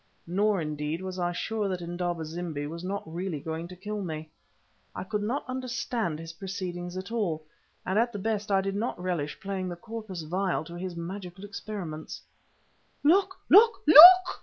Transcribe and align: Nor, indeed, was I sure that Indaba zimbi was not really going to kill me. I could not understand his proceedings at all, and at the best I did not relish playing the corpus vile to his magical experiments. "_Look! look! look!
Nor, 0.25 0.59
indeed, 0.59 1.03
was 1.03 1.19
I 1.19 1.31
sure 1.31 1.67
that 1.69 1.79
Indaba 1.79 2.25
zimbi 2.25 2.65
was 2.65 2.83
not 2.83 3.03
really 3.05 3.39
going 3.39 3.67
to 3.67 3.75
kill 3.75 4.01
me. 4.01 4.31
I 4.95 5.03
could 5.03 5.21
not 5.21 5.45
understand 5.47 6.17
his 6.17 6.33
proceedings 6.33 6.97
at 6.97 7.11
all, 7.11 7.45
and 7.85 7.99
at 7.99 8.11
the 8.11 8.17
best 8.17 8.49
I 8.51 8.61
did 8.61 8.75
not 8.75 8.99
relish 8.99 9.39
playing 9.39 9.69
the 9.69 9.75
corpus 9.75 10.23
vile 10.23 10.63
to 10.63 10.73
his 10.75 10.95
magical 10.95 11.45
experiments. 11.45 12.23
"_Look! 13.05 13.33
look! 13.47 13.83
look! 13.85 14.39